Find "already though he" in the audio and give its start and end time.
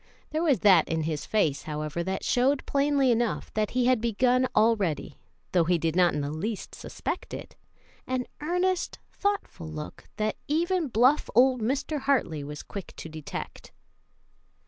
4.55-5.77